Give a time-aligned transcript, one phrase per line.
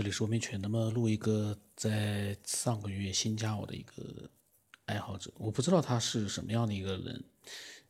[0.00, 0.58] 这里说明犬。
[0.62, 4.30] 那么录一个在上个月新加我的一个
[4.86, 7.24] 爱好者，我不知道他是什么样的一个人。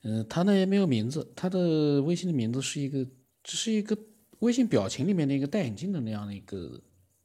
[0.02, 3.06] 嗯，他呢也没有名字，他的微信的名字是一个，
[3.44, 3.96] 只是一个
[4.40, 6.82] 微信表情里面的一个戴眼镜的那样的一个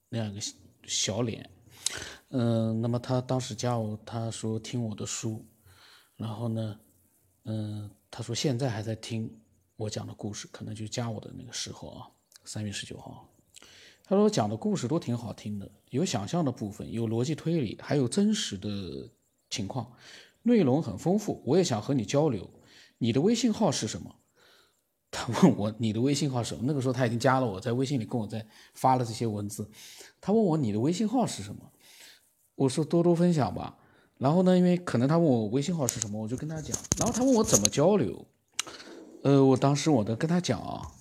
[0.10, 0.42] 那样一个
[0.86, 1.50] 小脸。
[2.30, 5.44] 嗯，那么他当时加我，他说听我的书，
[6.16, 6.80] 然后呢，
[7.46, 9.36] 嗯，他说现在还在听
[9.78, 12.08] 我讲的故事，可能就加我的那个时候啊，
[12.44, 13.28] 三月十九号。
[14.08, 19.10] 他说讲的故事都挺好听的，有想象的部分，有逻辑推理，还有真实的
[19.50, 19.92] 情况，
[20.44, 21.42] 内容很丰富。
[21.44, 22.48] 我也想和你交流，
[23.00, 24.16] 你的微信号是什么？
[25.10, 26.66] 他问我你的微信号是什么？
[26.68, 28.46] 那个时候他已经加了我，在微信里跟我在
[28.76, 29.70] 发了这些文字。
[30.22, 31.72] 他问我你的微信号是什么？
[32.54, 33.78] 我说多多分享吧。
[34.18, 36.78] 然后呢，因为可能他问我微信号是什么，我就跟他讲。
[37.00, 38.26] 然后他问我怎么交流，
[39.24, 40.92] 呃，我当时我都跟他讲啊。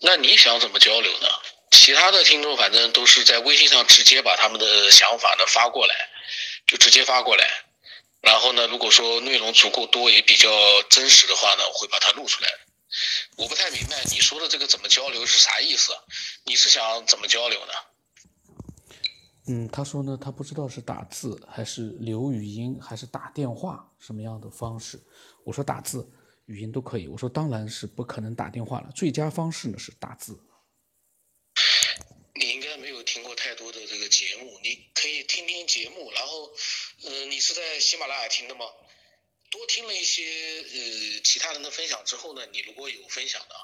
[0.00, 1.28] 那你想怎么交流呢？
[1.70, 5.94] 其他的听众反正都是在微信上直接把他们的想法呢发过来，
[6.66, 7.44] 就直接发过来。
[8.20, 10.48] 然后呢，如果说内容足够多也比较
[10.90, 12.50] 真实的话呢，我会把它录出来。
[13.36, 15.92] 我不太明白你说的这个怎么交流是啥意思？
[16.44, 17.72] 你是想怎么交流呢？
[19.46, 25.00] 嗯，他说呢，他不知道是打字还是留语音还是打电话什么样的方式。
[25.44, 26.10] 我说打字。
[26.50, 30.36] 语音都可以，我说当然是不可能打电话了，最佳方式呢是打字。
[32.34, 36.50] 你应该没有听过太多的这个节目，你可以听听节目，然后，
[37.04, 38.64] 嗯，你是在喜马拉雅听的吗？
[39.50, 43.54] 多听了一些呃其他人的分享之后呢，你如果有分享的，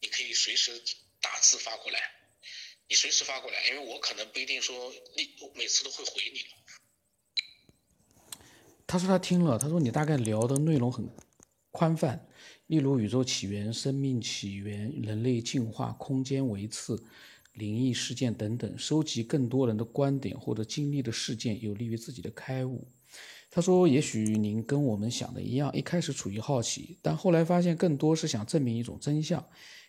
[0.00, 0.80] 你可以随时
[1.20, 1.98] 打字发过来，
[2.88, 6.46] 你随时发过来，因为我可能不一定说你每次都会回你。
[8.86, 11.08] 他说他听了，他说你大概聊的内容很。
[11.70, 12.26] 宽泛，
[12.66, 17.00] 例如宇宙起源、生命起源、人类进化、空间维次、
[17.52, 22.86] 灵异事件等等，收集更多人的观点或者经历的事件，有利于自己的开悟。
[23.52, 29.44] 他说：“也许您跟我们想的一样，一开始处于好奇，但后来发现更多是想证明一种真相，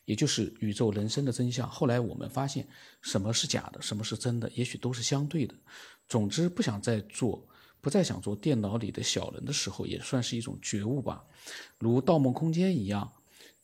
[0.06, 1.70] 也就是宇宙人生的真相。
[1.70, 2.68] 后来我们发现，
[3.02, 5.54] 什么是假的，什么是真的，也许都是相对的。
[6.08, 7.48] 总之，不想再做。”
[7.82, 11.26] 不再想做电脑里的小人的时候，也算是一种觉悟吧，
[11.80, 13.12] 如《盗梦空间》一样，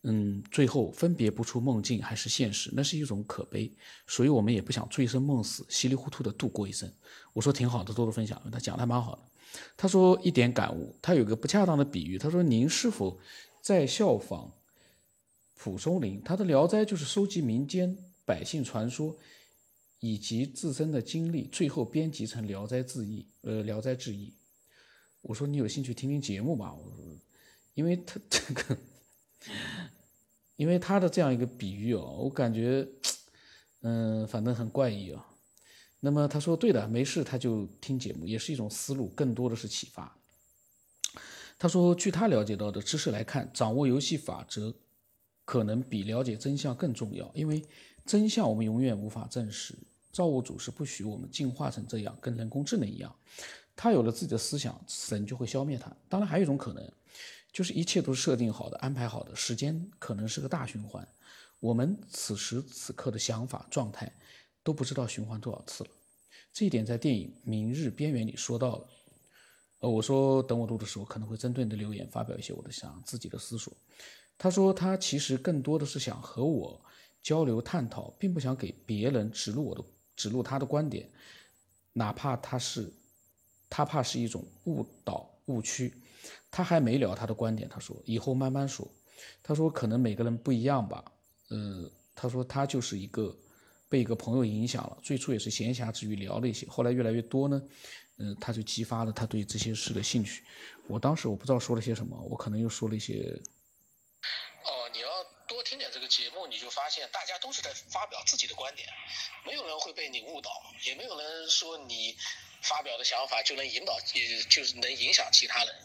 [0.01, 3.71] 嗯，最后分别不出梦境还是现实，那是一种可悲，
[4.07, 6.91] 所以我们也不想醉生梦死，稀里糊涂的度过一生。
[7.33, 9.21] 我说挺好的，多多分享，他讲的蛮好的。
[9.77, 13.19] 他说一点感悟，他有个不恰当的比喻，他说您是否
[13.61, 14.51] 在效仿
[15.55, 16.21] 蒲松龄？
[16.23, 19.15] 他的《聊斋》就是收集民间百姓传说。
[19.99, 23.21] 以及自身的经历，最后编辑成《聊斋志异》。
[23.41, 24.29] 呃，《聊斋志异》，
[25.21, 26.71] 我说你有兴趣听听节目吧。
[26.71, 27.19] 我说，
[27.73, 28.77] 因为他这个，
[30.55, 32.87] 因为他的这样一个比喻哦，我感觉，
[33.81, 35.25] 嗯，反正很怪异啊。
[35.99, 40.15] 那么他说对的，没事他就听节目，也是一种思路，更多的是启发。
[41.57, 44.75] 他说，据他了解到的知识来看，掌握游戏法则，
[45.43, 47.63] 可能比了解真相更重要，因为。
[48.05, 49.77] 真相我们永远无法证实，
[50.17, 53.15] 造物主是不许我们进化成这样，跟人工智能一样，
[53.75, 55.95] 他有了自己的思想，神就会消灭他。
[56.09, 56.91] 当然还有一种可能，
[57.53, 61.07] 就是一切都设定好的、安排好的，时间可能是个大循环，
[61.59, 64.11] 我们此时此刻的想法状态
[64.63, 65.89] 都不知道循环多少次了。
[66.51, 68.89] 这一点在电影《明日边缘》里说到了。
[69.81, 73.71] 呃，我说等我录的时候可能会针对你的留言发表一些我的想自己的思索。
[74.35, 76.81] 他说他其实更多的是想和我。
[77.23, 79.83] 交流探讨，并不想给别人指路我的
[80.17, 81.09] 指路他的观点，
[81.93, 82.91] 哪怕他是
[83.69, 85.93] 他怕是一种误导误区，
[86.51, 87.69] 他还没聊他的观点。
[87.69, 88.85] 他说以后慢慢说。
[89.41, 91.03] 他说可能每个人不一样吧。
[91.49, 93.35] 呃，他说他就是一个
[93.89, 97.61] 被一个朋友影响了，最初也是闲暇之余聊了一些，后来越来越多呢，
[98.17, 100.43] 嗯，他就激发了他对这些事的兴趣。
[100.87, 103.41] 我当时我不知道说了些什么，我可能又说了一些。
[105.67, 108.87] 听点这个节目，你就发现大家都是在发表自己的观点，
[109.43, 110.49] 没有人会被你误导，
[110.83, 112.17] 也没有人说你
[112.61, 115.75] 发表的想法就能引导，也就是能影响其他人。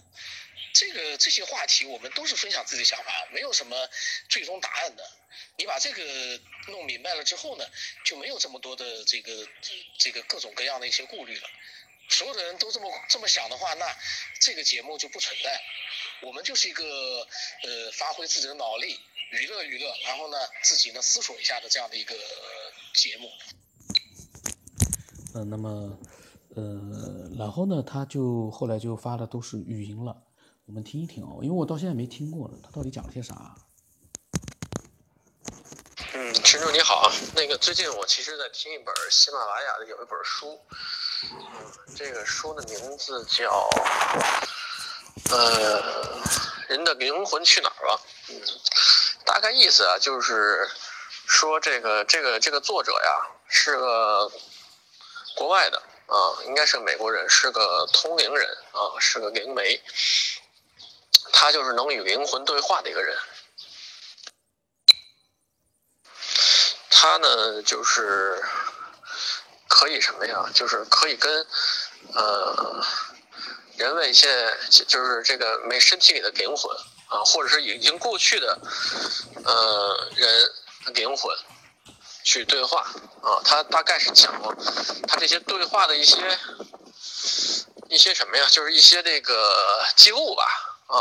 [0.72, 3.90] 这个这些话题我们都是分享自己的想法，没有什么
[4.28, 5.04] 最终答案的。
[5.56, 7.68] 你把这个弄明白了之后呢，
[8.04, 9.48] 就没有这么多的这个
[9.98, 11.50] 这个各种各样的一些顾虑了。
[12.08, 13.96] 所有的人都这么这么想的话，那
[14.40, 15.60] 这个节目就不存在。
[16.20, 17.26] 我们就是一个
[17.64, 19.00] 呃，发挥自己的脑力。
[19.32, 22.14] 娱乐娱乐，然后呢，自己呢思索一下的这样的一个
[22.94, 23.30] 节目。
[25.34, 25.98] 嗯，那么，
[26.54, 30.14] 呃，然后呢，他就后来就发的都是语音了，
[30.66, 33.54] 我们听一听哦，因为我到现在没听过呢，他到底讲了些啥？
[36.12, 40.60] 嗯，群主你好，那个最近我其实在听一本喜马拉雅的有一本书，
[41.22, 43.70] 嗯，这个书的名字叫
[45.30, 46.20] 呃
[46.68, 47.98] 人的灵魂去哪儿了？
[48.28, 48.38] 嗯，
[49.32, 50.68] 大概意思啊就是
[51.26, 54.30] 说这个这个这个作者呀是个
[55.34, 59.82] 国外的啊，应该是个美国人，是个通灵人啊，是个灵媒，
[61.32, 63.16] 他就是能与灵魂对话的一个人。
[66.90, 68.44] 他呢，就是
[69.66, 70.44] 可以什么呀？
[70.52, 71.46] 就是可以跟
[72.12, 72.84] 呃
[73.78, 74.30] 人类现
[74.68, 76.76] 就是这个没身体里的灵魂
[77.12, 78.58] 啊，或者是已经过去的
[79.44, 80.50] 呃人
[80.94, 81.36] 灵魂
[82.24, 82.80] 去对话
[83.22, 83.42] 啊。
[83.44, 84.54] 他大概是讲过
[85.06, 86.16] 他这些对话的一些
[87.90, 88.48] 一些什么呀？
[88.50, 90.44] 就是一些这个记录吧
[90.86, 90.96] 啊。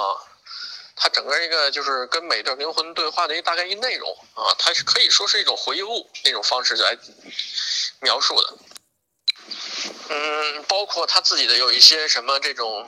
[0.95, 6.95] 他整个一个就是跟每段灵魂对话的一大概一内容啊，它是可以说是一种回忆录那种方式来
[8.01, 8.57] 描述的。
[10.09, 12.87] 嗯，包括他自己的有一些什么这种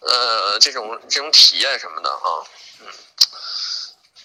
[0.00, 2.44] 呃这种这种体验什么的啊。
[2.80, 2.86] 嗯，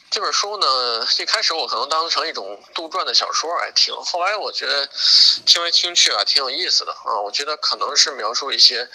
[0.10, 4.90] 这本书呢，一开始我可能当成一种杜撰的小说来听，后来我觉得
[5.46, 7.20] 听来听去啊，挺有意思的啊。
[7.20, 8.90] 我觉得可能是描述一些。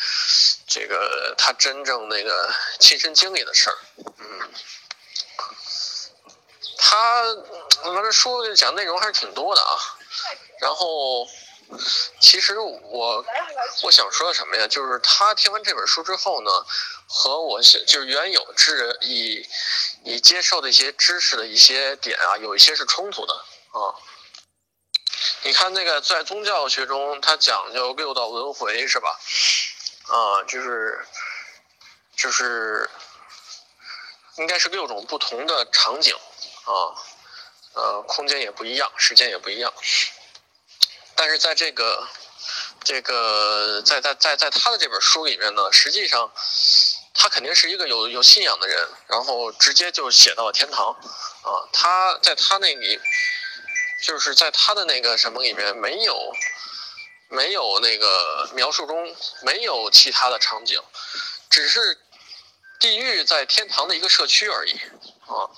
[0.69, 3.79] 这个他真正那个亲身经历的事儿，
[4.19, 4.51] 嗯，
[6.77, 7.23] 他
[7.85, 9.73] 我这书讲内容还是挺多的啊。
[10.59, 11.27] 然后，
[12.21, 13.25] 其实我
[13.83, 14.67] 我想说什么呀？
[14.69, 16.51] 就是他听完这本书之后呢，
[17.09, 19.47] 和我就是原有知以
[20.05, 23.95] 以接受的一些知识的一些点啊，有一些是冲突的啊。
[25.43, 29.19] 你看那个在宗教学中，他讲究六道轮回，是吧？
[30.09, 31.07] 啊，就是，
[32.17, 32.89] 就是，
[34.37, 36.15] 应该是六种不同的场景
[36.65, 36.95] 啊，
[37.75, 39.73] 呃，空间也不一样，时间也不一样。
[41.17, 42.07] 但是在这个，
[42.85, 46.31] 这个，在在在在他的这本书里面呢，实际上，
[47.15, 50.93] 他肯定是一个有有信仰的人，然后直接就写到了天堂
[51.43, 51.67] 啊。
[51.73, 53.01] 他在他那里，
[54.05, 56.33] 就是在他的那个什么里面没有。
[57.29, 60.81] 没有那个描述中没有其他的场景，
[61.51, 61.99] 只是
[62.79, 64.75] 地狱在天堂的一个社区而已
[65.27, 65.51] 啊，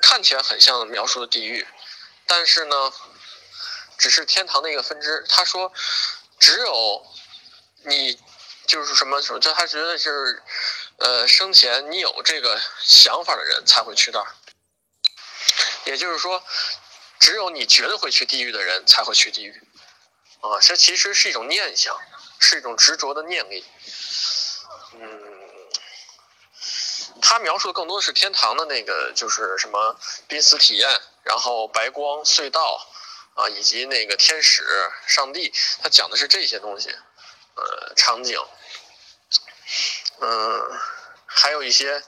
[0.00, 1.66] 看起来很像描述的地狱，
[2.28, 2.92] 但是呢，
[3.98, 5.24] 只是天堂的一个分支。
[5.28, 5.72] 他说，
[6.38, 7.06] 只有
[7.84, 8.20] 你
[8.66, 10.42] 就是什么什么，就他觉得是
[10.98, 14.26] 呃生前你有这个想法的人才会去那儿，
[15.84, 16.42] 也就是说，
[17.20, 19.62] 只有你觉得会去地狱的人才会去地狱。
[20.40, 21.98] 啊，这其实是一种念想，
[22.38, 23.64] 是一种执着的念力。
[24.92, 25.22] 嗯，
[27.22, 29.98] 他描述的更多的是天堂的那个，就是什么
[30.28, 32.86] 濒死体验，然后白光隧道
[33.36, 34.66] 啊，以及那个天使、
[35.06, 36.90] 上帝，他讲的是这些东西，
[37.54, 38.36] 呃，场景。
[40.20, 40.80] 嗯，
[41.26, 42.02] 还有一些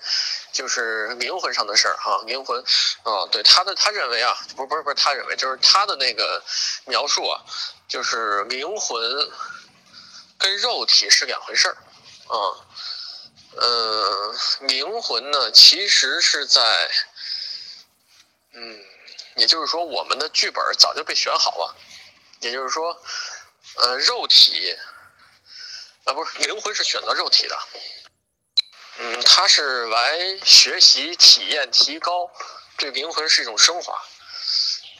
[0.52, 2.58] 就是灵魂上的事儿哈，灵魂
[3.02, 6.42] 啊，对他的他认为啊，不不是不是他认为，就是他的那个
[6.86, 7.44] 描述啊。
[7.88, 9.00] 就是灵魂
[10.36, 11.76] 跟肉体是两回事儿
[12.26, 12.36] 啊，
[13.56, 16.90] 呃，灵魂呢其实是在，
[18.52, 18.84] 嗯，
[19.38, 21.76] 也就是说我们的剧本早就被选好了，
[22.40, 23.00] 也就是说，
[23.76, 24.76] 呃，肉体，
[26.04, 27.58] 啊不是灵魂是选择肉体的，
[28.98, 32.30] 嗯，它是来学习、体验、提高，
[32.76, 34.02] 对灵魂是一种升华。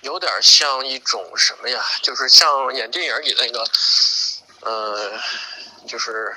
[0.02, 1.85] 有点像一种什么呀？
[2.02, 3.68] 就是像演电影里那个，
[4.61, 5.21] 呃，
[5.88, 6.37] 就是，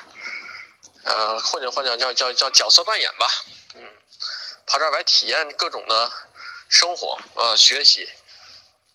[1.04, 3.28] 呃，或者或者叫叫叫角色扮演吧，
[3.76, 3.88] 嗯，
[4.66, 6.12] 跑这儿来体验各种的
[6.72, 8.10] 生活，呃，学习，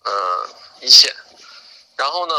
[0.03, 0.49] 嗯，
[0.81, 1.15] 一切，
[1.95, 2.33] 然后呢，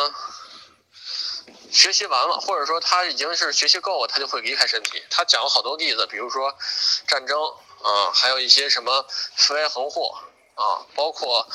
[1.70, 5.00] 学习完了，或者说他已经是学习够了，他就会离开身体。
[5.08, 6.58] 他讲了好多例子，比如说
[7.06, 7.40] 战争，
[7.82, 10.18] 啊，还有一些什么飞来横祸。
[10.58, 11.48] 啊，包括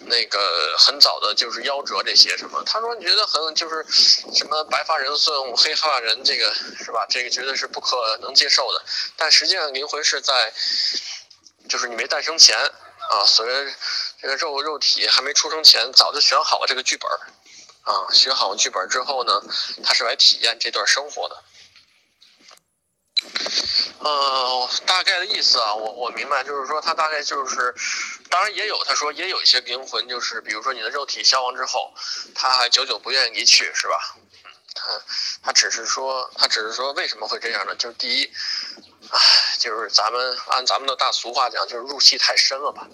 [0.00, 3.82] 那个很早的，就是夭折这些什么，他说你觉得很就是
[4.34, 7.06] 什么白发人送黑发人，这个是吧？
[7.08, 8.84] 这个绝对是不可能接受的。
[9.16, 10.52] 但实际上灵魂是在，
[11.70, 12.70] 就是你没诞生前
[13.10, 13.74] 啊，所谓
[14.20, 17.10] 这个肉肉体还没出生前，早就选好了这个剧本
[17.82, 19.42] 啊，选好了剧本之后呢，
[19.84, 21.44] 他是来体验这段生活的。
[24.00, 27.74] 呃，大概的意思啊，我我明白，就是说他大概就是，
[28.28, 31.94] 当然也有他说也有一些灵魂，就是比如说你的肉体消亡之后，
[32.34, 34.16] 他还久久不愿意离去，是吧？
[34.74, 35.00] 他
[35.42, 37.74] 他只是说他只是说为什么会这样呢？
[37.76, 38.30] 就是第一，
[39.10, 39.20] 唉，
[39.58, 42.86] 就是咱们按咱们的大俗话讲，就是入戏太深了吧？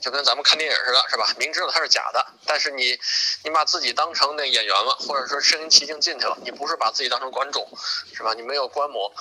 [0.00, 1.32] 就跟咱们看电影似的，是吧？
[1.38, 2.98] 明知道它是假的，但是你
[3.44, 7.66] 你把自己当成那演员了，或者说身临其境进去了，你不是把自己当成观众，
[8.14, 8.34] 是吧？
[8.34, 9.14] 你没有观摩，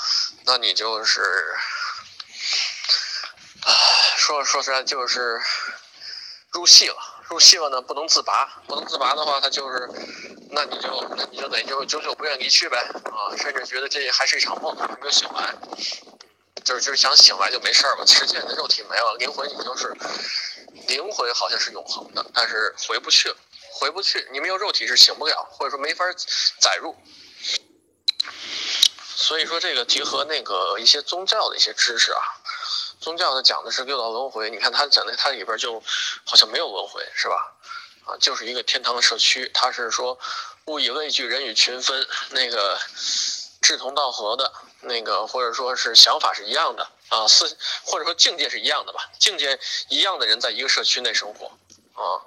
[0.46, 1.22] 那你就是
[3.64, 3.72] 啊，
[4.18, 5.40] 说说实在就是
[6.50, 7.11] 入戏了。
[7.32, 9.90] 入戏了呢，不能自拔，不能自拔的话，他就是，
[10.50, 15.56] 那你就那你就等于就久久不愿离去呗，啊，甚至觉得这还是一场梦，还没有醒来，
[16.66, 18.06] 就是就是想醒来就没事儿了。
[18.06, 19.96] 实际你的肉体没了，灵魂你就是，
[20.90, 23.34] 灵魂好像是永恒的，但是回不去，
[23.76, 26.04] 回不去，你没有肉体是醒不了，或者说没法
[26.60, 26.94] 载入。
[29.16, 32.22] 所以说这个结合那个一些宗教的一些知识啊。
[33.02, 35.82] 宗教它讲的是六道轮回，你看它讲的它里边就
[36.24, 37.52] 好像没有轮回，是吧？
[38.06, 39.50] 啊，就是一个天堂社区。
[39.56, 40.18] 它是说
[40.66, 42.80] 物以类聚，人以群分，那个
[43.60, 49.10] 志同道合的那个，或者说是想法是一样的啊，思或者说境界是一样的吧？
[49.18, 51.48] 境界一样的人在一个社区内生活
[51.96, 52.22] 啊。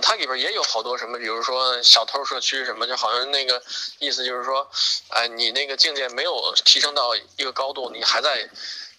[0.00, 3.60] 它里边也有好多什么，比如说小偷社区什么，就好像那个
[3.98, 4.70] 意思就是说，
[5.08, 8.48] 哎，你那个境界没有提升到一个高度，你还在。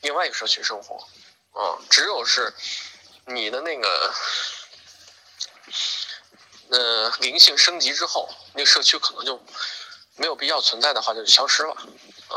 [0.04, 0.96] 另外一个社区生活，
[1.54, 2.54] 啊，只有是
[3.26, 4.14] 你的那个，
[6.70, 9.42] 呃，灵性升级之后，那个社区可能就
[10.16, 12.36] 没有必要存在的话，就消失了，啊，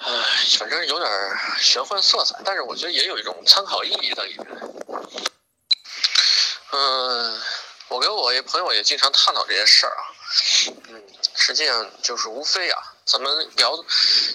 [0.00, 0.10] 唉，
[0.58, 1.10] 反正有点
[1.60, 4.46] 玄幻色彩，但是我觉得也有一种参考意义在里面。
[6.70, 7.42] 嗯，
[7.88, 10.02] 我跟我一朋友也经常探讨这些事儿啊，
[10.88, 12.91] 嗯，实际上就是无非啊。
[13.04, 13.76] 咱们聊，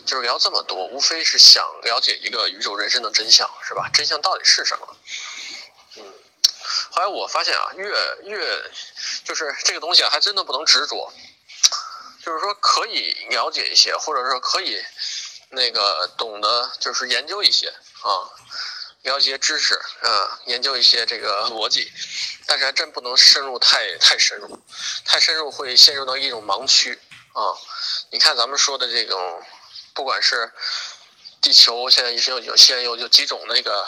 [0.05, 3.89] 就是聊这么多，无非是想了解一个宇宙人生的真相，是吧？
[3.93, 4.97] 真相到底是什么？
[5.95, 6.03] 嗯，
[6.91, 7.89] 后来我发现啊，越
[8.25, 8.71] 越
[9.23, 11.13] 就是这个东西啊，还真的不能执着，
[12.23, 14.83] 就是说可以了解一些，或者说可以
[15.49, 18.29] 那个懂得，就是研究一些啊，
[19.03, 21.89] 了解知识啊，研究一些这个逻辑，
[22.45, 24.59] 但是还真不能深入太太深入，
[25.05, 26.99] 太深入会陷入到一种盲区。
[27.37, 27.53] 啊，
[28.09, 29.45] 你看咱们说的这种，
[29.93, 30.51] 不管是
[31.39, 33.87] 地球现在已经有有现在有有几种那个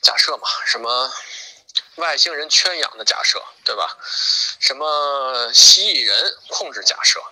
[0.00, 1.12] 假设嘛，什么
[1.96, 3.98] 外星人圈养的假设，对吧？
[4.60, 7.22] 什么蜥蜴人控制假设，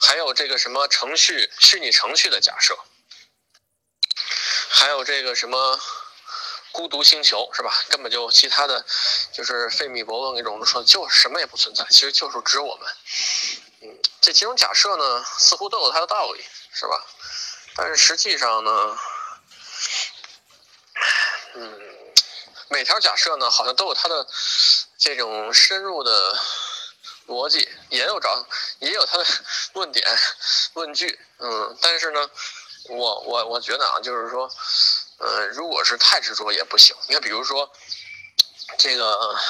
[0.00, 2.74] 还有这个什么程序虚拟程序的假设，
[4.70, 5.78] 还有这个什么
[6.72, 7.84] 孤独星球是吧？
[7.90, 8.86] 根本就其他的，
[9.34, 12.90] 就是费米伯勒那种说就什么也不存在，其实就是指我们。
[14.28, 17.02] 这几种假设呢，似乎都有它的道理，是吧？
[17.74, 18.98] 但是实际上呢，
[21.54, 21.80] 嗯，
[22.68, 24.28] 每条假设呢，好像都有它的
[24.98, 26.38] 这种深入的
[27.26, 28.46] 逻辑，也有着，
[28.80, 29.24] 也有它的
[29.72, 30.06] 论点、
[30.74, 31.18] 论据。
[31.38, 32.28] 嗯，但是呢，
[32.90, 34.46] 我我我觉得啊，就是说，
[35.20, 36.94] 呃，如果是太执着也不行。
[37.06, 37.72] 你看，比如说
[38.76, 39.40] 这个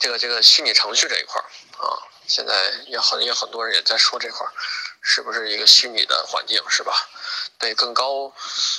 [0.00, 1.46] 这个这个虚拟程序这一块儿
[1.86, 2.02] 啊。
[2.28, 2.54] 现在
[2.86, 4.52] 也很也很多人也在说这块儿，
[5.00, 7.08] 是不是一个虚拟的环境，是吧？
[7.58, 8.32] 对更高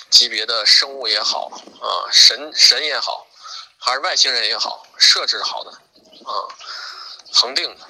[0.09, 1.51] 级别的生物也好
[1.81, 3.27] 啊，神神也好，
[3.79, 6.31] 还是外星人也好，设置好的啊，
[7.33, 7.87] 恒定的。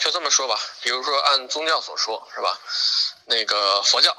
[0.00, 2.60] 就这么说吧，比如说按宗教所说，是吧？
[3.26, 4.14] 那个佛教，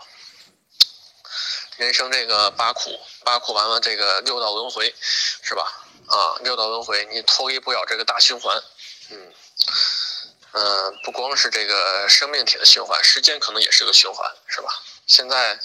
[1.75, 4.95] 人生这个八苦，八苦完了这个六道轮回，
[5.43, 5.85] 是吧？
[6.07, 8.63] 啊，六道轮回你脱离不了这个大循环，
[9.11, 9.33] 嗯。
[10.51, 14.69] 嗯，不光是这个生命体的循环，时间可能也是个循环，是吧？
[15.05, 15.59] 现在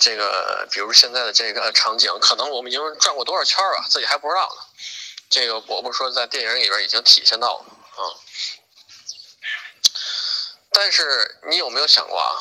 [0.00, 4.62] 这个，比如现在的这个场景，可能我们已经转过多少圈了，自己还不知道呢。
[5.28, 7.64] 这个我不说，在电影里边已经体现到了
[7.96, 8.02] 啊。
[10.72, 12.32] 但是你有没有想过啊？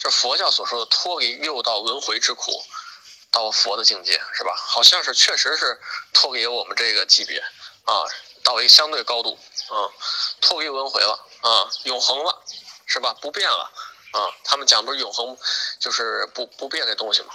[0.00, 2.64] 这佛教所说的脱离六道轮回之苦，
[3.30, 4.54] 到佛的境界，是吧？
[4.56, 5.80] 好像是确实是
[6.12, 7.38] 脱离我们这个级别
[7.84, 8.02] 啊。
[8.44, 9.38] 到一个相对高度，
[9.68, 9.88] 啊，
[10.40, 12.42] 脱离轮回了，啊，永恒了，
[12.86, 13.14] 是吧？
[13.20, 13.70] 不变了，
[14.12, 15.36] 啊，他们讲不是永恒，
[15.78, 17.34] 就是不不变的东西吗？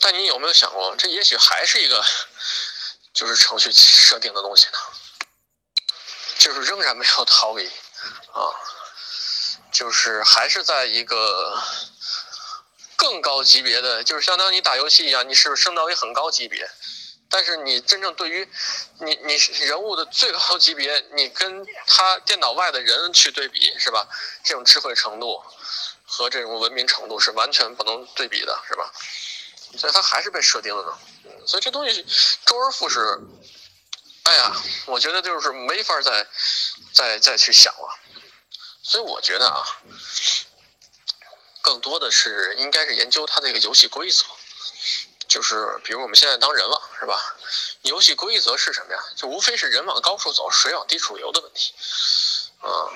[0.00, 2.04] 但你有没有想过，这也许还是一个，
[3.14, 4.78] 就是程序设定的东西呢？
[6.38, 8.50] 就是仍然没有逃离，啊，
[9.72, 11.62] 就是还是在一个
[12.96, 16.70] 更高级别的，就是相当于你打游戏一样，你是不是升到一个很高级别？
[17.36, 18.48] 但是你真正对于
[19.00, 19.34] 你你
[19.66, 24.08] 人物的最高级别，你跟他电脑外的人去对比，是吧？
[24.42, 25.44] 这种智慧程度
[26.06, 28.90] 和这种文明程度是完全不能对比的，是吧？
[29.76, 30.98] 所以他还是被设定了呢。
[31.46, 32.06] 所以这东西
[32.46, 32.98] 周而复始，
[34.22, 36.26] 哎呀，我觉得就是没法再
[36.94, 37.98] 再再去想了。
[38.82, 39.62] 所以我觉得啊，
[41.60, 44.24] 更多的是应该是研究它这个游戏规则。
[45.36, 47.36] 就是比如我们现在当人了，是吧？
[47.82, 49.04] 游戏规则是什么呀？
[49.14, 51.74] 就无非是人往高处走，水往低处流的问题。
[52.62, 52.88] 啊，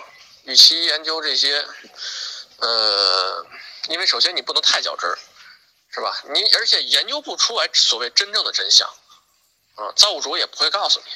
[0.45, 1.63] 与其研究这些，
[2.57, 3.47] 呃，
[3.89, 5.19] 因为首先你不能太较真儿，
[5.91, 6.19] 是吧？
[6.33, 8.89] 你而且研究不出来所谓真正的真相，
[9.75, 11.07] 啊，造物主也不会告诉你。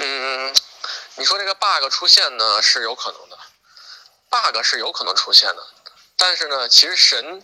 [0.00, 0.54] 嗯，
[1.14, 3.38] 你说这个 bug 出现呢是有可能的
[4.28, 5.66] ，bug 是有可能出现的，
[6.18, 7.42] 但是呢，其实神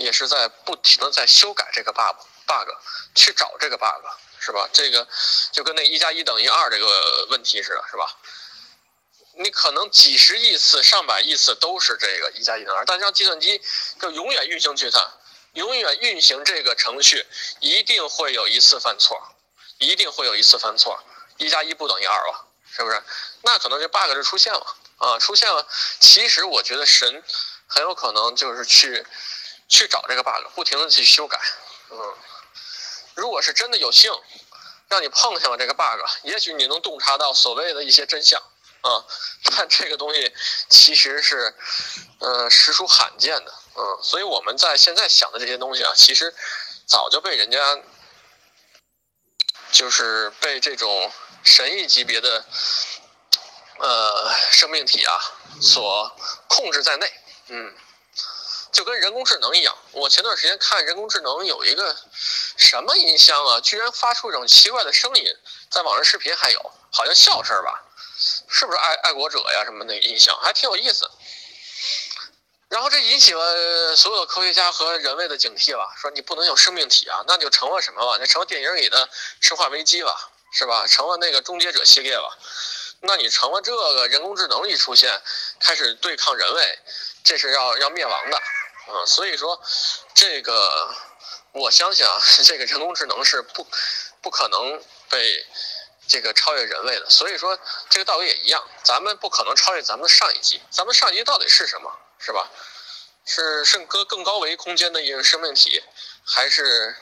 [0.00, 2.16] 也是在不停的在修改这个 bug
[2.46, 2.68] bug，
[3.14, 4.04] 去找这个 bug，
[4.40, 4.68] 是吧？
[4.72, 5.06] 这个
[5.52, 8.16] 就跟那一加一等于二这个问题似的，是吧？
[9.34, 13.62] 你可能几十亿次、上百亿次都是这个一加一等于二，但让计算机
[14.00, 15.08] 就永远运行去它，
[15.52, 17.24] 永远运行这个程序，
[17.60, 19.22] 一定会有一次犯错，
[19.78, 21.00] 一定会有一次犯错。
[21.38, 22.44] 一加一不等于二吧，
[22.76, 23.02] 是不是？
[23.42, 25.66] 那可能这 bug 就出现了啊，出现了。
[26.00, 27.22] 其实我觉得神
[27.66, 29.06] 很有可能就是去
[29.70, 31.40] 去找这个 bug，不停的去修改。
[31.90, 32.14] 嗯，
[33.14, 34.12] 如果是真的有幸
[34.88, 38.38] 让你碰上了这个 bug，也许你能洞察到所谓的一些真相
[38.82, 39.06] 啊。
[39.56, 40.34] 但这个东西
[40.68, 41.54] 其实是
[42.18, 46.34] 呃实属罕见的，嗯，所以我们在现在想的这些东西啊，其实
[46.86, 47.78] 早就被人家
[49.72, 51.10] 就是被这种。
[51.42, 52.44] 神异级别的
[53.78, 55.12] 呃生命体啊，
[55.58, 56.14] 所
[56.48, 57.10] 控制在内，
[57.48, 57.74] 嗯，
[58.72, 59.76] 就跟人工智能一样。
[59.92, 61.96] 我前段时间看人工智能有一个
[62.56, 65.24] 什么音箱啊，居然发出一种奇怪的声音，
[65.70, 67.82] 在网上视频还有，好像笑声吧？
[68.48, 71.10] 是不是爱爱国者呀什么那个音箱，还挺有意思。
[72.68, 78.16] 然后这引起了所有科学家和人类的警惕了，说你不能有生命体啊，那就成了什么吧？
[78.20, 79.08] 那成了电影里的
[79.40, 80.30] 生化危机吧。
[80.52, 80.84] 是吧？
[80.84, 82.36] 成了那个终结者系列吧，
[83.02, 85.22] 那你成了这个人工智能一出现，
[85.60, 86.76] 开始对抗人类，
[87.22, 88.42] 这是要要灭亡的，
[88.92, 89.62] 啊，所以说，
[90.14, 90.94] 这个
[91.52, 93.66] 我相信啊，这个人工智能是不
[94.20, 95.46] 不可能被
[96.06, 97.08] 这个超越人类的。
[97.08, 100.60] 所以说，这个道理也一样，咱们不可能超越咱们的上一级。
[100.70, 101.90] 咱们上一级到底是什么？
[102.18, 102.50] 是吧？
[103.24, 105.82] 是是搁更高维空间的一个生命体，
[106.24, 106.96] 还是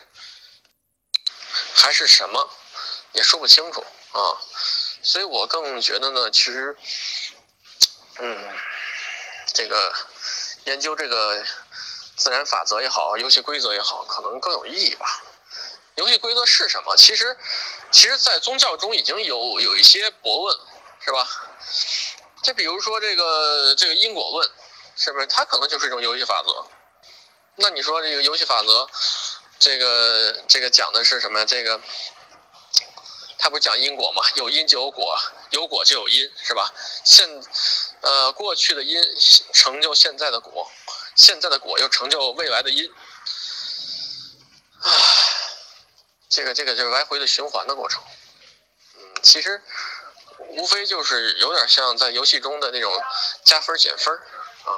[1.74, 2.50] 还是什么？
[3.12, 3.80] 也说不清楚
[4.12, 4.36] 啊，
[5.02, 6.76] 所以我更觉得呢，其实，
[8.18, 8.58] 嗯，
[9.54, 9.94] 这个
[10.64, 11.42] 研究这个
[12.18, 15.22] 自然法则也好，游戏规则也好，可能更有意义吧。
[15.94, 16.96] 游戏规则是什么？
[16.96, 17.36] 其实，
[17.90, 20.58] 其实，在宗教中已经有有一些博问，
[21.00, 21.26] 是吧？
[22.42, 24.50] 就比如说这个这个因果论，
[24.96, 25.26] 是不是？
[25.26, 26.66] 它可能就是一种游戏法则。
[27.56, 28.88] 那你说这个游戏法则，
[29.58, 31.46] 这个这个讲的是什么呀？
[31.46, 31.80] 这个。
[33.40, 34.22] 他不是讲因果吗？
[34.34, 35.16] 有因就有果，
[35.50, 36.74] 有果就有因，是吧？
[37.04, 37.40] 现，
[38.00, 39.00] 呃，过去的因
[39.52, 40.68] 成就现在的果，
[41.18, 42.88] 现在的果又成就未来的因，
[44.80, 44.88] 啊，
[46.30, 48.00] 这个这个就是来回的循环的过程。
[48.96, 49.60] 嗯，其实
[50.50, 52.92] 无非就是有点像在游戏中的那种
[53.44, 54.70] 加分减分啊。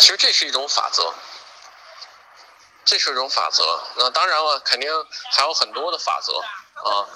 [0.00, 1.14] 其实这是一种法则，
[2.84, 3.80] 这是一种法则。
[3.96, 4.90] 那当然了，肯定
[5.30, 6.32] 还有很多的法则。
[6.82, 7.06] 啊，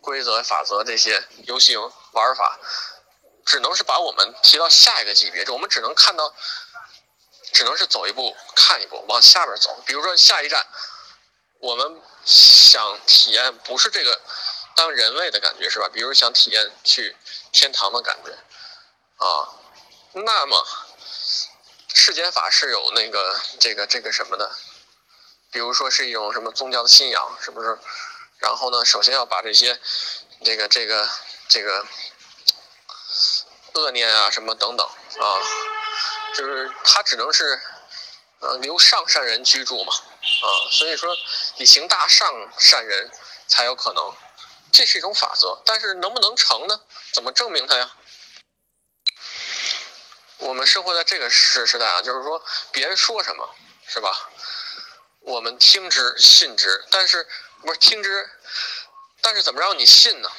[0.00, 2.58] 规则、法则这些游戏玩法，
[3.44, 6.34] 只能是把我们提到下一个级别，就我们只能看到，
[7.56, 9.82] 只能是走一步看一步，往下边走。
[9.86, 10.66] 比如说下一站，
[11.58, 14.20] 我们想体验不是这个
[14.74, 15.88] 当人类的感觉是吧？
[15.90, 17.16] 比如想体验去
[17.52, 18.30] 天堂的感觉，
[19.24, 19.56] 啊，
[20.12, 20.66] 那么
[21.94, 24.54] 世间法是有那个这个这个什么的，
[25.50, 27.78] 比如说是一种什么宗教的信仰，是不是？
[28.36, 29.80] 然后呢，首先要把这些，
[30.44, 31.08] 这个这个
[31.48, 31.86] 这个
[33.72, 35.24] 恶念啊，什么等等啊，
[36.36, 37.60] 就是它只能是，
[38.40, 41.16] 呃，留上善人居住嘛，啊，所以说
[41.56, 43.10] 你行大上善人
[43.48, 44.14] 才有可能，
[44.72, 46.80] 这是一种法则，但是能不能成呢？
[47.12, 47.96] 怎么证明它呀？
[50.38, 53.48] 我们生活在这个时时代啊，就是说别人说什么
[53.86, 54.30] 是吧，
[55.20, 57.26] 我们听之信之，但是。
[57.62, 58.30] 不是听之，
[59.22, 60.30] 但是怎么让你信呢？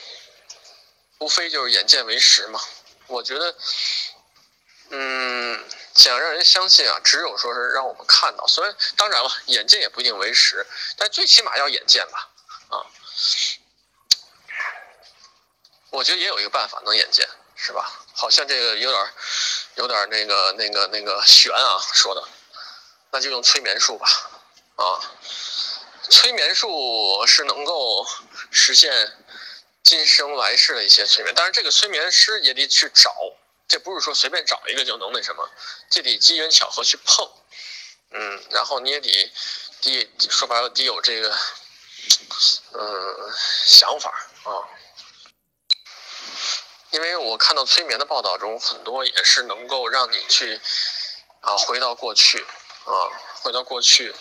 [1.18, 2.62] 无非就是眼见为实嘛。
[3.08, 3.56] 我觉得，
[4.92, 5.66] 嗯，
[5.98, 8.46] 想让人相信啊，只有说是让我们看到。
[8.48, 12.30] 虽然当然了，眼见也不一定为实，但最起码要眼见吧。
[12.70, 12.86] 啊，
[15.90, 17.92] 我觉得也有一个办法能眼见，是吧？
[18.14, 19.14] 好像这个有点
[19.76, 22.24] 有点那个那个那个悬啊，说的，
[23.12, 24.08] 那就用催眠术吧。
[24.76, 25.02] 啊。
[26.10, 28.08] 催眠术是能够
[28.50, 29.12] 实现
[29.84, 33.14] 今生来世的一些催眠，但是这个催眠师也得去找，
[33.68, 35.50] 这不是说随便找一个就能那什么，
[35.90, 37.30] 这得机缘巧合去碰，
[38.12, 39.32] 嗯，然后你也得
[39.82, 41.38] 得说白了得有这个，
[42.74, 43.34] 嗯，
[43.66, 44.10] 想法
[44.44, 44.52] 啊。
[46.92, 50.60] 因为我看到催眠的报道中，很多也是能够让你去
[51.42, 52.40] 啊回到过去
[52.86, 52.92] 啊，
[53.42, 54.16] 回到过去，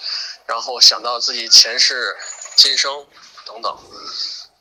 [0.47, 2.19] 然后想到自己前世
[2.57, 3.07] 今生
[3.45, 3.79] 等等。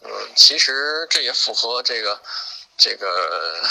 [0.02, 2.22] 嗯，其实这也符合这个
[2.78, 3.68] 这个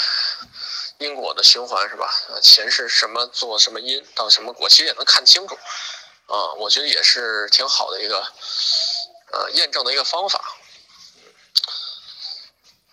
[0.97, 2.09] 因果的循环，是吧？
[2.41, 5.55] 前世什么做什么因，到什么果，其实也能看清楚。
[6.27, 8.19] 啊，我觉得也是挺好的一个
[9.31, 10.55] 呃验证的一个方法。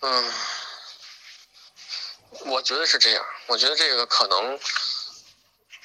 [0.01, 0.33] 嗯，
[2.45, 3.25] 我觉得是这样。
[3.47, 4.59] 我觉得这个可能，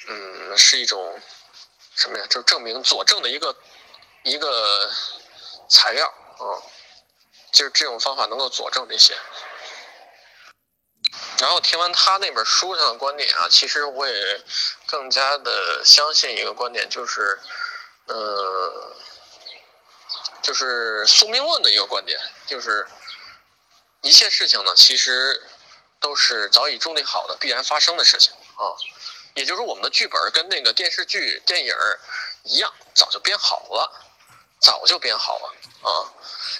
[0.08, 1.20] 嗯，是一种
[1.94, 2.26] 什么呀？
[2.28, 3.56] 就是证明佐证的一个
[4.24, 4.90] 一个
[5.68, 6.44] 材料啊。
[7.50, 9.16] 就是这种方法能够佐证这些。
[11.40, 14.40] 然后听完他那本书上的观点啊，其实我也
[14.86, 17.38] 更加的相信一个观点，就是，
[18.06, 18.96] 呃，
[20.42, 22.86] 就是宿命论的一个观点，就是
[24.02, 25.40] 一切事情呢，其实
[26.00, 28.74] 都是早已注定好的、必然发生的事情啊。
[29.34, 31.72] 也就是，我们的剧本跟那个电视剧、电影
[32.42, 34.07] 一样，早就编好了，
[34.60, 36.12] 早就编好了啊。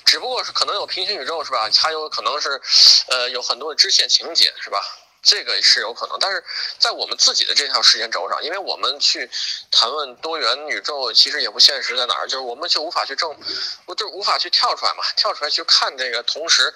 [0.04, 1.68] 只不过是可能有平行宇宙是吧？
[1.70, 2.60] 它有可能是，
[3.08, 4.82] 呃，有很多的支线情节是吧？
[5.20, 6.16] 这个是有可能。
[6.18, 6.42] 但是
[6.78, 9.28] 在我们自己的这条时间轴上，因为我们去
[9.70, 12.26] 谈论多元宇宙，其实也不现实，在哪儿？
[12.26, 13.36] 就是我们就无法去证，
[13.84, 15.04] 不就无法去跳出来嘛？
[15.16, 16.72] 跳出来去看这个，同时，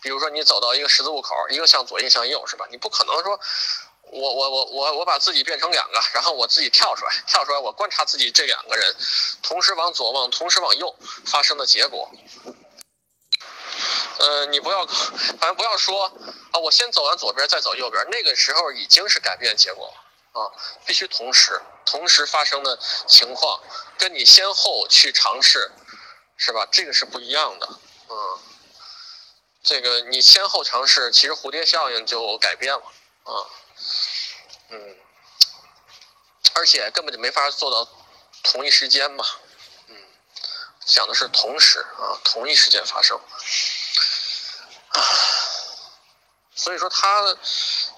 [0.00, 2.66] 比如说你走到一个十字路口，一个向左，一个向右，是吧？
[2.70, 3.38] 你不可能说。
[4.12, 8.96] 我我我我我把自己变成两个，然后我自己跳出来，跳出来，我观察自己这两个人，
[9.42, 10.96] 同时往左往，同时往右
[11.26, 12.10] 发生的结果。
[14.18, 14.84] 呃，你不要，
[15.38, 16.06] 反正不要说
[16.50, 20.50] 啊，我先走完左边，再走右边，那个时候已经是改变结果了啊，
[20.84, 23.60] 必须同时同时发生的情况，
[23.96, 25.70] 跟你先后去尝试，
[26.36, 26.66] 是吧？
[26.70, 27.68] 这个是不一样的，
[28.08, 28.38] 嗯，
[29.62, 32.82] 这个你先后尝试，其实蝴蝶效应就改变了
[33.30, 33.46] 啊。
[34.72, 34.96] 嗯，
[36.54, 37.90] 而且根本就没法做到
[38.44, 39.26] 同一时间嘛，
[39.88, 39.96] 嗯，
[40.86, 43.18] 讲的是同时啊，同一时间发生，
[44.90, 45.00] 啊，
[46.54, 47.36] 所以说他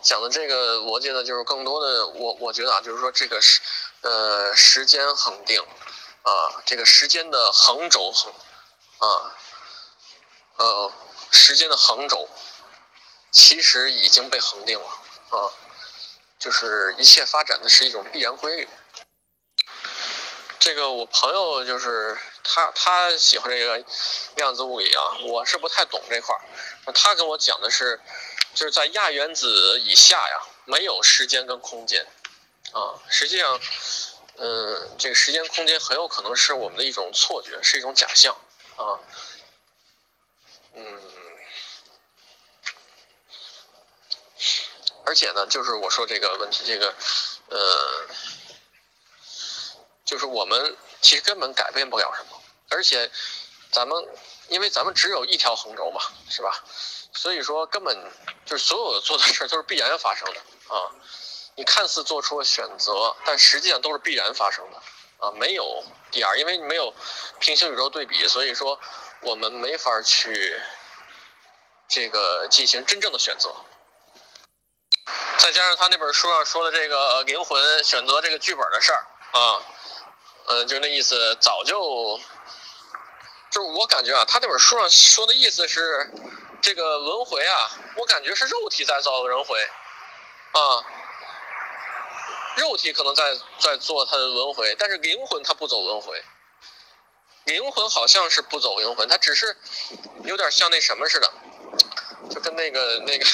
[0.03, 3.61] 讲的这个逻辑呢，就是更多的，我我觉得啊，就是说这个时
[4.01, 5.61] 呃时间恒定
[6.23, 8.33] 啊，这个时间的横轴恒
[8.99, 9.37] 啊，
[10.57, 10.93] 呃
[11.31, 12.29] 时间的横轴
[13.31, 15.02] 其实已经被恒定了
[15.37, 15.51] 啊。
[16.39, 18.69] 就是一切发展的是一种必然规律。
[20.59, 23.85] 这个我朋友就是他，他喜欢这个
[24.35, 26.93] 量子物理啊，我是不太懂这块儿。
[26.93, 28.01] 他跟我讲的是，
[28.55, 32.05] 就是在亚原子以下呀，没有时间跟空间
[32.73, 32.99] 啊。
[33.09, 33.61] 实际上，
[34.39, 38.37] 嗯，这个时间空间很有可能是我们的一种错觉，是一种假象
[38.75, 38.99] 啊。
[40.75, 41.12] 嗯。
[45.05, 46.95] 而且呢，就是我说这个问题，这个，
[47.49, 48.07] 呃，
[50.05, 52.41] 就是我们其实根本改变不了什么。
[52.71, 53.11] 而且，
[53.71, 54.09] 咱们
[54.49, 56.65] 因为咱们只有一条横轴嘛，是吧？
[57.13, 58.13] 所以说根本
[58.47, 60.41] 就是所有做的事儿都是必然发生的
[60.75, 60.91] 啊。
[61.55, 64.79] 你看似做出了选择，但实际上都是必然发生的
[65.19, 66.95] 啊，没有第二，因为你没有
[67.41, 68.81] 平行宇宙对比，所以说
[69.21, 70.59] 我们没法去
[71.89, 73.55] 这个进行真正的选择。
[75.39, 79.63] 再加上他那本书上说的这个灵魂选择这个剧本的事儿啊，
[80.47, 82.21] 嗯，就那意思，早就，
[83.51, 86.13] 就是我感觉啊，他那本书上说的意思是，
[86.61, 89.61] 这个轮回啊，我感觉是肉体在造轮回，
[90.53, 90.85] 啊，
[92.57, 96.23] 肉体可能在在做他的轮回，但是灵魂他不走轮回，
[97.45, 99.57] 灵魂好像是不走灵魂，他只是
[100.25, 101.33] 有点像那什么似的，
[102.31, 103.27] 就跟那个那个。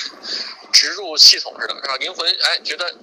[0.72, 1.96] 植入系统似的，是吧？
[1.96, 2.94] 灵魂哎，觉得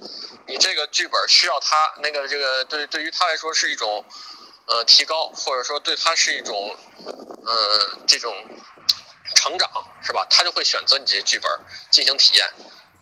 [0.46, 4.04] 你这个剧本需要他那个这个对对于他来说是一种
[4.66, 6.76] 呃提高，或者说对他是一种
[7.44, 8.32] 呃这种
[9.34, 9.70] 成长，
[10.02, 10.26] 是吧？
[10.30, 11.50] 他就会选择你这剧本
[11.90, 12.48] 进行体验。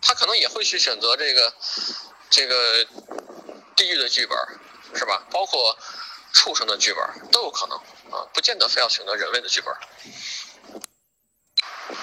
[0.01, 1.53] 他可能也会去选择这个
[2.29, 2.85] 这个
[3.75, 4.37] 地狱的剧本，
[4.93, 5.23] 是吧？
[5.31, 5.77] 包括
[6.33, 7.77] 畜生的剧本都有可能
[8.11, 9.73] 啊，不见得非要选择人类的剧本。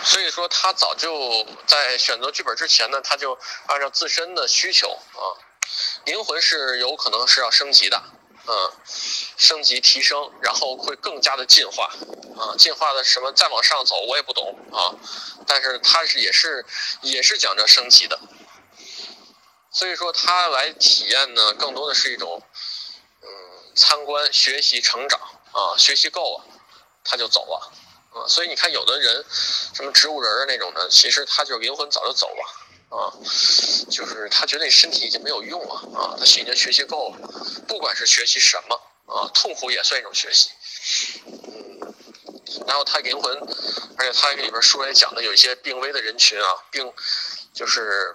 [0.04, 5.22] 所以说，他早就在选择剧本之前呢，他就按照自身的需求啊，
[6.04, 8.02] 灵魂是有可能是要升级的，
[8.46, 8.72] 嗯，
[9.36, 11.90] 升级提升，然后会更加的进化，
[12.36, 14.94] 啊，进化的什么再往上走我也不懂啊，
[15.46, 16.66] 但是他是也是
[17.00, 18.18] 也是讲着升级的，
[19.70, 22.42] 所以说他来体验呢，更多的是一种，
[23.22, 23.28] 嗯，
[23.76, 25.20] 参观、学习、成长
[25.52, 26.44] 啊，学习够了，
[27.04, 27.72] 他就走了。
[28.14, 28.27] 啊。
[28.29, 29.25] 所以你看，有的人
[29.75, 33.12] 什么植物人那种的，其实他就是灵魂早就走了啊，
[33.90, 37.18] 就是他觉得你身体已经没有用了啊，他已经学习够了，
[37.66, 38.75] 不管是学习什么
[39.07, 40.51] 啊，痛苦也算一种学习，
[41.27, 41.94] 嗯，
[42.66, 43.33] 然后他灵魂，
[43.98, 46.92] 而且他里边书也讲的有一些病危的人群啊，病
[47.55, 48.14] 就是，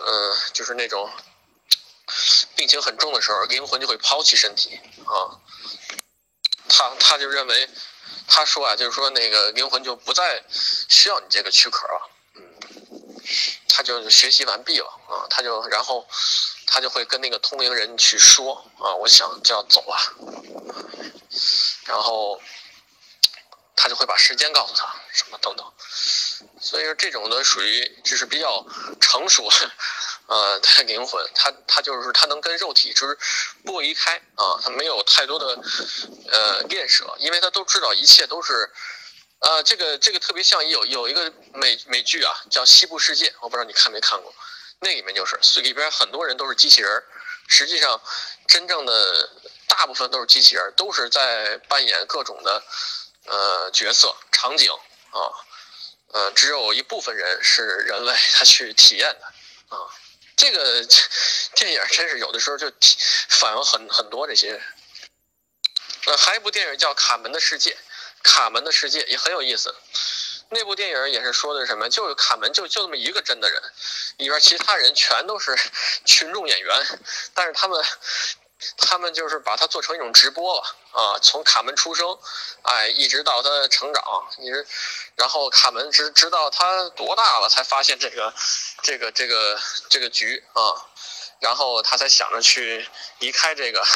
[0.00, 1.10] 嗯，就是那种。
[2.56, 5.36] 病情很重的时候，灵魂就会抛弃身体啊。
[6.66, 7.68] 他他就认为，
[8.28, 12.42] 他说啊，就是说那个灵魂就不再需要你这个躯壳了，嗯，
[13.68, 16.06] 他就学习完毕了啊，他就然后
[16.66, 19.96] 他就会跟那个通灵人去说啊，我想就要走了，
[21.86, 22.40] 然后
[23.74, 25.72] 他就会把时间告诉他什么等等，
[26.60, 28.66] 所以说这种呢属于就是比较
[29.00, 29.50] 成熟。
[30.28, 33.18] 呃，他灵魂，他他就是他能跟肉体就是
[33.64, 35.58] 剥离开啊，他没有太多的
[36.30, 38.70] 呃恋舍，因为他都知道一切都是，
[39.38, 44.34] 呃，这个这个特别像有有一个美美剧啊，叫《西部世界》，我不知道你看没看过，
[44.80, 47.02] 那里面就是里边很多人都是机器人，
[47.48, 47.98] 实际上
[48.46, 49.30] 真正的
[49.66, 52.62] 大部分都是机器人，都是在扮演各种的
[53.24, 54.70] 呃角色场景
[55.10, 55.32] 啊，
[56.12, 59.26] 呃，只有一部分人是人类他去体验的
[59.74, 59.88] 啊。
[60.38, 60.86] 这个
[61.56, 62.72] 电影真是有的时候就
[63.28, 64.62] 反映很很多这些。
[66.06, 67.72] 呃，还一部电影叫《卡门的世界》，
[68.22, 69.74] 卡门的世界也很有意思。
[70.50, 71.90] 那部电影也是说的什么？
[71.90, 73.62] 就是卡门就就这么一个真的人，
[74.16, 75.54] 里边其他人全都是
[76.06, 76.86] 群众演员，
[77.34, 77.84] 但是他们。
[78.76, 82.18] 他们就是把它做成一种直播了啊，从卡门出生，
[82.62, 84.02] 哎，一直到他成长，
[84.38, 84.66] 一直，
[85.14, 88.34] 然后卡门直直到他多大了才发现这个，
[88.82, 90.74] 这个这个这个局啊，
[91.38, 92.88] 然后他才想着去
[93.20, 93.86] 离开这个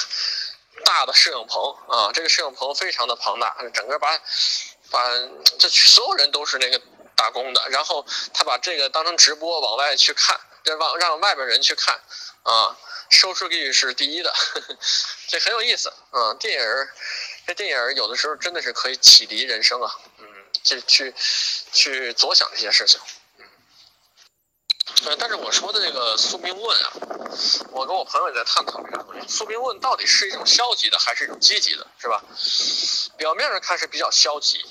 [0.85, 4.17] 大的摄影棚啊，这个摄影棚非常的庞大，整个把
[4.91, 5.11] 把
[5.59, 6.81] 这所有人都是那个
[7.17, 12.01] 打工的，然后他把这个当成直播往外去看，让让外边人去看
[12.45, 12.77] 啊。
[13.13, 14.33] 收视率是第一的，
[15.29, 16.35] 这很有意思啊！
[16.41, 16.89] 电影，
[17.47, 20.27] 这电影有的时候真的是可以启迪人生啊，嗯，
[20.65, 21.15] 去去
[21.73, 22.99] 去左想这些事情，
[25.05, 26.93] 嗯，但是我说的这个宿命论啊，
[27.71, 32.25] 我跟我朋友也在探讨这个东西，宿命论到底是一种消极的还是一种积极的，是吧？
[33.19, 34.65] 表面上看是比较消极。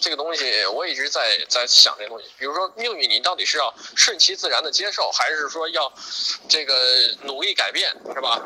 [0.00, 5.92] 这个东西我一直在在想这个东西，比如说命运，你到底是要顺其自然的接受，还是说要
[6.48, 6.74] 这个
[7.22, 8.40] 努力改变，是吧？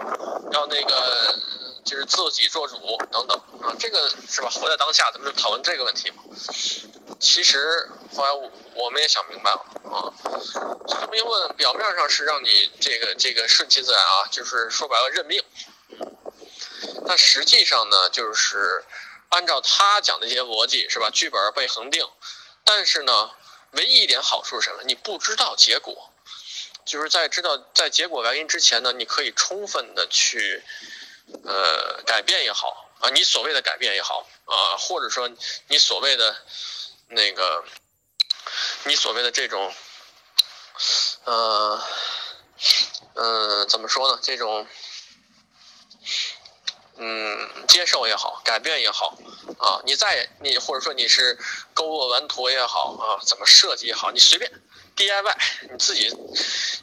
[0.53, 1.35] 要那个
[1.85, 2.77] 就是自己做主
[3.11, 4.51] 等等啊，这个是吧？
[4.51, 6.23] 活在当下，咱们就讨论这个问题嘛。
[7.19, 8.31] 其实后来
[8.75, 10.13] 我们也想明白了啊，
[10.87, 15.43] 宿命论表面上是让你这个这个顺其自然啊，就是说白了认命，
[17.07, 18.85] 但实际上呢，就是。
[19.31, 21.09] 按照他讲的一些逻辑是吧？
[21.11, 22.07] 剧本被恒定，
[22.65, 23.31] 但是呢，
[23.71, 24.83] 唯一一点好处是什么？
[24.85, 26.13] 你不知道结果，
[26.85, 30.63] 就是在知道在结果原因之前呢，你可以充分的去，
[31.45, 35.31] 呃，改变也好啊，你所谓的改变也好啊，或者说
[35.69, 36.37] 你所谓的
[37.07, 37.65] 那个，
[38.85, 39.73] 你所谓的这种，
[41.25, 41.83] 呃，
[43.15, 44.19] 嗯，怎么说呢？
[44.23, 44.67] 这种。
[47.03, 49.17] 嗯，接受也好，改变也好，
[49.59, 51.39] 啊，你再你或者说你是
[51.73, 54.53] 勾勒完图也好啊，怎么设计也好，你随便
[54.97, 55.35] DIY，
[55.73, 56.15] 你自己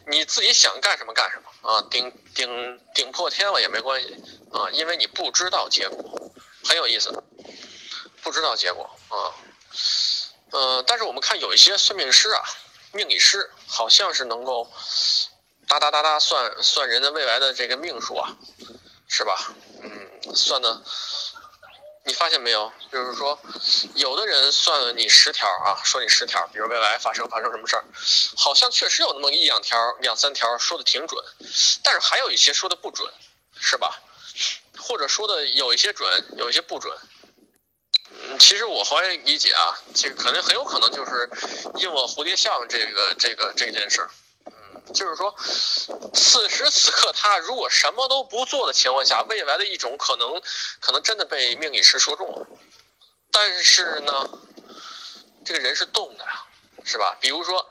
[0.08, 4.15] 你自己想干什么干什么啊，顶顶顶破天了也没关系
[4.51, 6.32] 啊，因为你不知道结果，
[6.65, 7.13] 很有意思，
[8.23, 9.38] 不知道结果啊，
[10.49, 12.41] 呃，但是我们看有一些算命师啊，
[12.91, 14.67] 命理师好像是能够
[15.67, 18.36] 哒哒哒哒算算人的未来的这个命数啊，
[19.08, 19.53] 是吧？
[20.36, 20.82] 算的，
[22.06, 22.72] 你发现没有？
[22.92, 23.40] 就是说，
[23.96, 27.86] 有的人算你十条啊，说你十条，比如未来发生发生什么事儿，
[28.36, 31.24] 好像确实有那么一两条、两三条说的挺准，
[31.84, 33.12] 但是还有一些说的不准，
[33.60, 34.00] 是吧？
[34.78, 36.98] 或者说的有一些准，有一些不准。
[38.10, 41.30] 嗯，其实我后来理解啊，这个可能很有可能就是
[41.76, 44.10] 应了蝴蝶效应这个这个这件事儿。
[44.93, 45.36] 就是说，
[46.13, 50.41] 此时此刻他如果什么都不做的情况下，未来的一种可能，
[50.80, 52.47] 可能真的被命理师说中了。
[53.32, 54.30] 但是呢，
[55.45, 56.45] 这个人是动的呀，
[56.84, 57.17] 是吧？
[57.19, 57.69] 比如说，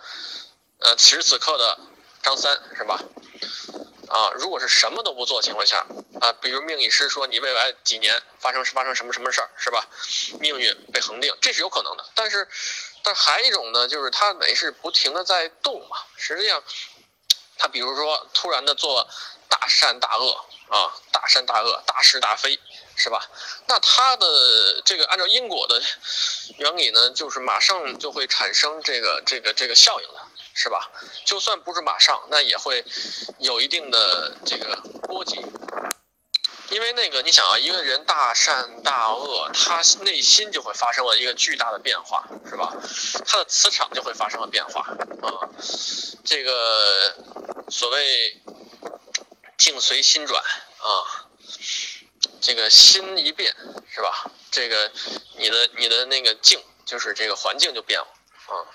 [0.79, 1.79] 呃，此时此刻的
[2.23, 3.01] 张三，是吧？
[4.09, 5.85] 啊，如果是什么都不做情况下，
[6.21, 9.89] 啊，比如命理师说你未来几年发生发生什么什么事儿，是吧？
[10.39, 12.05] 命运被恒定，这是有可能的。
[12.15, 12.47] 但是，
[13.03, 16.63] 但还一种呢，就是他等于是不停的在动嘛，实际上。
[17.59, 19.07] 他比如说突然的做
[19.49, 20.33] 大善大恶
[20.69, 22.59] 啊，大善大恶，大是大非
[22.97, 23.21] 是吧？
[23.67, 25.81] 那他的这个按照因果的
[26.59, 30.21] 原理呢，就是马上就会产生这个这个这个效应的，
[30.55, 30.91] 是吧？
[31.25, 32.85] 就算不是马上，那也会
[33.39, 35.45] 有一定的这个波及。
[36.71, 42.75] 因为那个，你想啊，一个人大善大恶，他内心就会发生了一个巨大的变化，是吧？
[43.25, 45.49] 他的磁场就会发生了变化啊。
[46.25, 47.15] 这个
[47.69, 48.43] 所谓
[49.57, 51.29] 境随心转啊，
[52.41, 53.55] 这个心一变，
[53.95, 54.31] 是吧？
[54.51, 54.91] 这个
[55.37, 58.07] 你的你的那个境，就是这个环境就变了
[58.47, 58.67] 啊。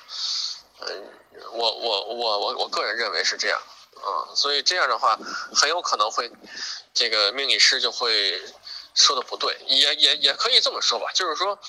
[0.80, 1.10] 嗯，
[1.52, 3.62] 我我我我我个人认为是这样。
[3.98, 5.20] 啊，所以这样的话，
[5.54, 6.32] 很有可能会，
[6.94, 8.42] 这个命理师就会
[8.96, 11.60] 说的不对，也也也可以这么说吧，就是说，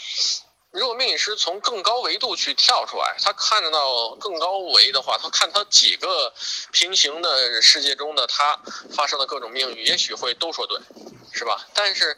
[0.71, 6.33] 如果命理师从更高维度去跳出来，他看得到更高维的话，他看他几个
[6.71, 8.59] 平行的世界中的他
[8.95, 10.81] 发生的各种命运，也许会都说对，
[11.35, 11.67] 是吧？
[11.75, 12.17] 但是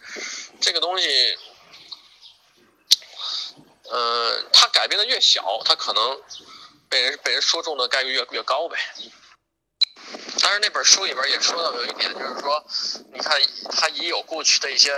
[0.61, 1.37] 这个东西，
[3.91, 6.23] 嗯，他改变的越小，他可能
[6.89, 8.79] 被人被人说中的概率越越高呗。
[10.45, 12.63] 当然，那本书里边也说到有一点，就是说，
[13.15, 14.95] 你看他已有过去的一些，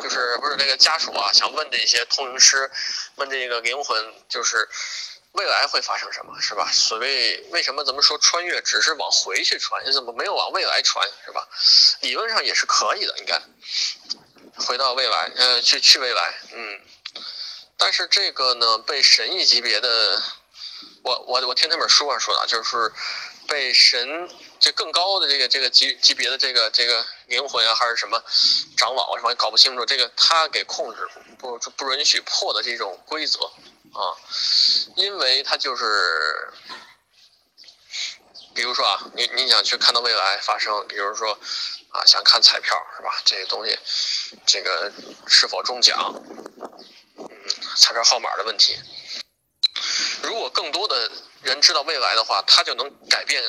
[0.00, 2.70] 就是不是那个家属啊，想问这些通灵师，
[3.16, 4.68] 问这个灵魂，就是
[5.32, 6.70] 未来会发生什么，是吧？
[6.72, 11.48] 所谓为什么咱们说穿越只是往回去传，你怎么没有往未来传，是吧？
[12.02, 13.42] 理论上也是可以的，应该，
[14.64, 16.80] 回到未来，呃，去去未来，嗯，
[17.76, 20.22] 但是这个呢，被神异级别的，
[21.02, 22.92] 我我我听那本书上说的，就是。
[23.48, 24.28] 被神
[24.60, 28.22] 这更高的这个这个级级别的这个这个灵魂啊，还是什么
[28.76, 31.08] 长老什么搞不清楚，这个他给控制
[31.38, 33.40] 不不允许破的这种规则
[33.94, 34.14] 啊，
[34.96, 36.52] 因为他就是，
[38.54, 41.32] 比如说啊，你你想去看到未来发生，比如说
[41.90, 43.16] 啊，想看彩票是吧？
[43.24, 43.78] 这些东西，
[44.44, 44.92] 这个
[45.26, 46.14] 是否中奖，
[47.16, 47.28] 嗯，
[47.76, 48.76] 彩票号码的问题，
[50.22, 51.10] 如果更多的。
[51.40, 53.40] 人知道未来的话，他就能改变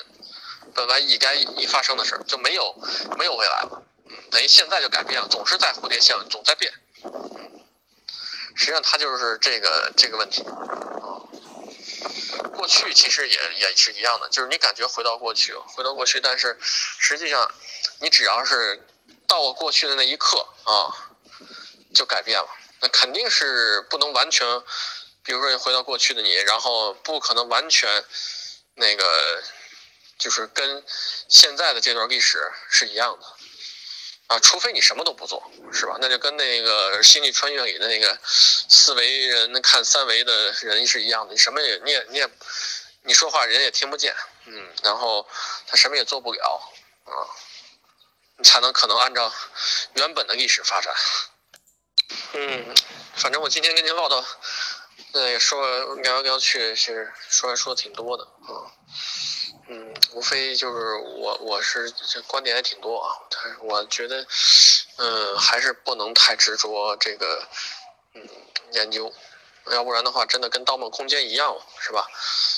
[0.75, 2.75] 本来已该已发生的事儿，就没有
[3.17, 3.83] 没有未来了。
[4.05, 6.71] 嗯，等于现在就改变了，总是在蝴蝶效应，总在变。
[7.03, 7.65] 嗯，
[8.55, 11.25] 实际上他就是这个这个问题啊。
[12.55, 17.51] 过去其实也也是一样的，就是你感觉回到过去，回到过去，但是实际上
[18.01, 18.87] 你只要是
[19.27, 20.93] 到了过去的那一刻啊，
[21.95, 22.47] 就改变了。
[22.81, 24.61] 那肯定是不能完全。
[25.29, 28.03] 比如说，你回到过去的你，然后不可能完全
[28.73, 29.43] 那个，
[30.17, 30.83] 就是跟
[31.27, 33.27] 现在的这段历史是一样的
[34.25, 35.97] 啊，除非你什么都不做，是吧？
[36.01, 42.27] 那就跟那个《星际穿越》里的那个四维人看三维的人是一样的，你什么也你也你也
[43.03, 44.15] 你说话人也听不见，
[44.45, 45.29] 嗯，然后
[45.67, 46.73] 他什么也做不了
[47.05, 47.13] 啊，
[48.37, 49.31] 你才能可能按照
[49.93, 50.91] 原本的历史发展。
[52.33, 52.75] 嗯，
[53.15, 54.25] 反正我今天跟您唠叨。
[55.11, 58.69] 那也，说聊来聊去，其实说来说的挺多的啊，
[59.67, 64.25] 嗯，无非就是我我是这观点也挺多啊，但是我觉得，
[64.97, 67.47] 嗯，还是不能太执着这个，
[68.13, 68.21] 嗯，
[68.73, 69.11] 研究，
[69.71, 72.07] 要不然的话，真的跟《盗梦空间》一样，是吧？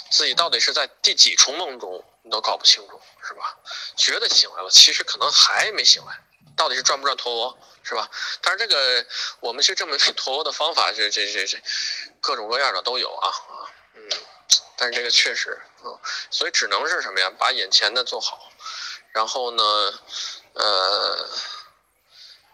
[0.10, 3.58] 自己到底是在第几重梦中，你都搞不清楚，是吧？
[3.96, 6.20] 觉得醒来了，其实可能还没醒来。
[6.58, 8.10] 到底是转不转陀螺，是吧？
[8.42, 9.06] 但是这个
[9.40, 11.62] 我们去证明陀螺的方法，这这这这
[12.22, 13.34] 各种各样的都有啊，
[13.96, 14.10] 嗯，
[14.78, 17.30] 但是这个确实，嗯，所以只能是什么呀？
[17.38, 18.52] 把眼前的做好，
[19.12, 19.64] 然后呢，
[20.54, 21.30] 呃，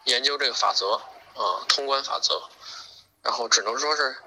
[0.06, 0.94] 研究这个法则
[1.36, 2.42] 啊，通关法则，
[3.22, 4.18] 然后只能说是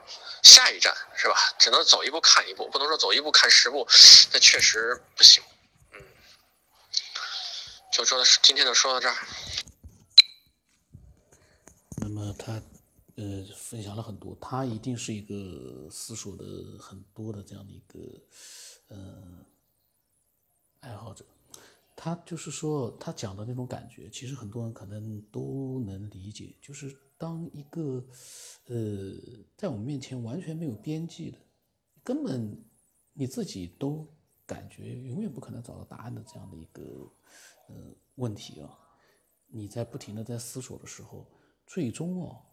[0.42, 1.36] 下一站，是吧？
[1.58, 3.88] 只能走一步看一步，不能说走一步看十步，
[4.32, 5.42] 那确实不行，
[5.92, 6.02] 嗯，
[7.92, 9.16] 就说今天就说到这儿。
[12.12, 12.60] 那么他，
[13.14, 16.44] 呃，分享了很多，他一定是一个思索的
[16.76, 18.20] 很多的这样的一个，
[18.88, 19.46] 呃，
[20.80, 21.24] 爱好者。
[21.94, 26.56] 他就是说，他讲的那种感觉，其实很多人可能都能理解。
[26.60, 28.04] 就是当一个，
[28.64, 29.14] 呃，
[29.56, 31.38] 在我们面前完全没有边际的，
[32.02, 32.60] 根本
[33.12, 34.04] 你自己都
[34.46, 36.82] 感觉永远不可能找到答案的这样的一个，
[37.68, 38.76] 呃，问题啊，
[39.46, 41.24] 你在不停的在思索的时候。
[41.70, 42.44] 最终哦，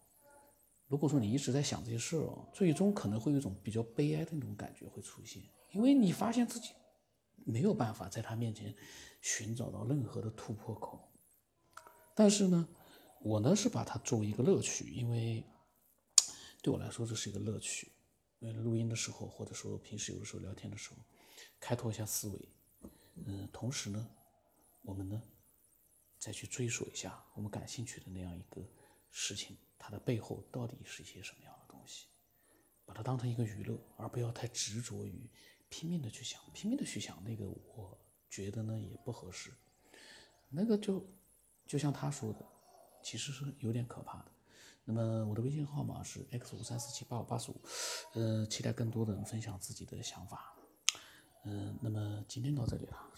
[0.85, 5.41] 如果说你一直在想这些事哦，最终可能会有一种比较悲哀的那种感觉会出现，
[5.71, 6.69] 因为你发现自己
[7.43, 8.75] 没有办法在他面前
[9.19, 11.11] 寻找到任何的突破口。
[12.13, 12.69] 但是呢，
[13.21, 15.43] 我呢是把它作为一个乐趣，因为
[16.61, 17.91] 对我来说这是一个乐趣。
[18.41, 20.97] 呃，录音的时候，或者说平时有的时候聊天的时候，
[21.59, 22.49] 开拓一下思维。
[23.25, 24.07] 嗯，同时呢，
[24.83, 25.19] 我们呢
[26.19, 28.61] 再去追索一下我们感兴趣的那样一个
[29.09, 32.07] 事情，它的背后到底是一些什么样的东西，
[32.85, 35.29] 把它当成一个娱乐，而不要太执着于
[35.69, 37.97] 拼命的去想，拼命的去想那个，我
[38.29, 39.51] 觉得呢也不合适，
[40.49, 41.05] 那个就
[41.65, 42.45] 就像他说的，
[43.03, 44.31] 其实是有点可怕的。
[44.85, 47.61] 那么我的微信号码是 x 五三四七八五八十五，
[48.13, 50.55] 呃，期待更多的人分享自己的想法，
[51.43, 53.11] 嗯，那么今天到这里了。